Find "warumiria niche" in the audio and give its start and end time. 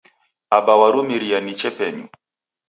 0.79-1.69